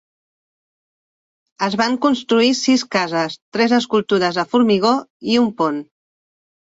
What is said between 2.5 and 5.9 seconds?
sis cases, tres escultures de formigó i un pont.